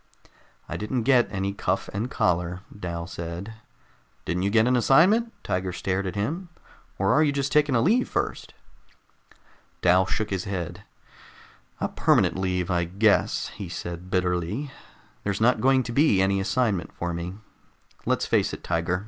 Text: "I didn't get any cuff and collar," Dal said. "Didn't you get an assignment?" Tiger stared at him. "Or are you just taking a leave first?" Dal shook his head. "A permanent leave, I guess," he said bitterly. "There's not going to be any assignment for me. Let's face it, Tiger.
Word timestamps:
"I 0.67 0.77
didn't 0.77 1.03
get 1.03 1.27
any 1.29 1.53
cuff 1.53 1.87
and 1.93 2.09
collar," 2.09 2.61
Dal 2.75 3.05
said. 3.05 3.53
"Didn't 4.25 4.41
you 4.41 4.49
get 4.49 4.65
an 4.65 4.75
assignment?" 4.75 5.31
Tiger 5.43 5.71
stared 5.71 6.07
at 6.07 6.15
him. 6.15 6.49
"Or 6.97 7.13
are 7.13 7.21
you 7.21 7.31
just 7.31 7.51
taking 7.51 7.75
a 7.75 7.81
leave 7.81 8.09
first?" 8.09 8.55
Dal 9.83 10.07
shook 10.07 10.31
his 10.31 10.45
head. 10.45 10.81
"A 11.79 11.87
permanent 11.87 12.35
leave, 12.35 12.71
I 12.71 12.83
guess," 12.85 13.49
he 13.49 13.69
said 13.69 14.09
bitterly. 14.09 14.71
"There's 15.23 15.39
not 15.39 15.61
going 15.61 15.83
to 15.83 15.91
be 15.91 16.19
any 16.19 16.39
assignment 16.39 16.91
for 16.91 17.13
me. 17.13 17.35
Let's 18.07 18.25
face 18.25 18.53
it, 18.53 18.63
Tiger. 18.63 18.99